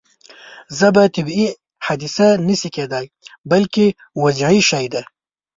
ژبه 0.77 1.03
طبیعي 1.15 1.47
حادثه 1.85 2.27
نه 2.47 2.55
شي 2.59 2.69
کېدای 2.75 3.05
بلکې 3.51 3.85
وضعي 4.21 4.61
شی 4.69 4.85
دی. 4.93 5.01